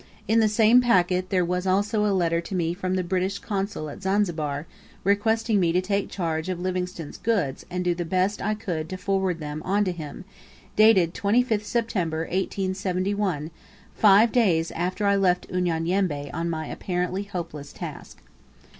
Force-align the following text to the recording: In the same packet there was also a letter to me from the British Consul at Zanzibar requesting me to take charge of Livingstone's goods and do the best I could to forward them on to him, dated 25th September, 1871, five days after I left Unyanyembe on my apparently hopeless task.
In 0.27 0.39
the 0.39 0.49
same 0.49 0.81
packet 0.81 1.29
there 1.29 1.45
was 1.45 1.67
also 1.67 2.03
a 2.03 2.11
letter 2.11 2.41
to 2.41 2.55
me 2.55 2.73
from 2.73 2.95
the 2.95 3.03
British 3.03 3.37
Consul 3.37 3.87
at 3.87 4.01
Zanzibar 4.01 4.65
requesting 5.03 5.59
me 5.59 5.71
to 5.73 5.79
take 5.79 6.09
charge 6.09 6.49
of 6.49 6.59
Livingstone's 6.59 7.19
goods 7.19 7.67
and 7.69 7.83
do 7.83 7.93
the 7.93 8.03
best 8.03 8.41
I 8.41 8.55
could 8.55 8.89
to 8.89 8.97
forward 8.97 9.37
them 9.37 9.61
on 9.63 9.83
to 9.85 9.91
him, 9.91 10.25
dated 10.75 11.13
25th 11.13 11.65
September, 11.65 12.21
1871, 12.21 13.51
five 13.93 14.31
days 14.31 14.71
after 14.71 15.05
I 15.05 15.15
left 15.15 15.45
Unyanyembe 15.51 16.31
on 16.33 16.49
my 16.49 16.65
apparently 16.65 17.21
hopeless 17.21 17.71
task. 17.71 18.23